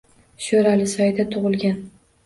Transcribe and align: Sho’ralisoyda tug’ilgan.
Sho’ralisoyda 0.45 1.29
tug’ilgan. 1.37 1.81